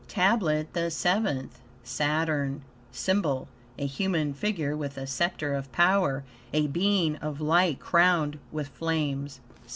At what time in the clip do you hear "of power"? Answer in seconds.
5.53-6.23